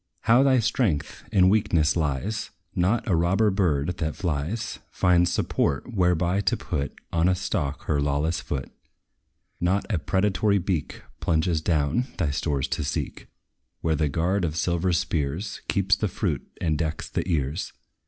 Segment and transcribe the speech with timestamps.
[0.21, 2.49] How thy strength in weakness lies!
[2.73, 8.01] Not a robber bird, that flies, Finds support whereby to put On a stalk her
[8.01, 8.71] lawless foot.
[9.59, 13.27] Not a predatory beak Plunges down, thy stores to seek,
[13.81, 17.71] Where the guard of silver spears Keeps the fruit, and decks the ears.